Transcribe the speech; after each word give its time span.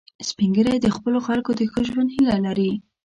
سپین 0.27 0.49
ږیری 0.55 0.77
د 0.81 0.87
خپلو 0.95 1.17
خلکو 1.27 1.51
د 1.55 1.61
ښه 1.71 1.81
ژوند 1.89 2.09
هیله 2.15 2.35
لري 2.45 2.71